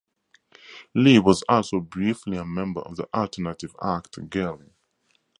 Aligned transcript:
Lee 0.95 1.19
was 1.19 1.43
also 1.47 1.79
briefly 1.79 2.35
a 2.35 2.43
member 2.43 2.81
of 2.81 2.95
the 2.95 3.07
alternative 3.13 3.75
act 3.83 4.15
Gerling. 4.31 4.71